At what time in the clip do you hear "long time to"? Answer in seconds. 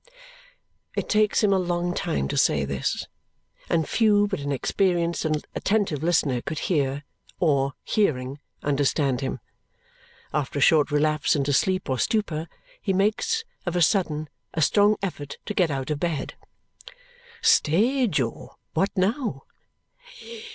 1.59-2.35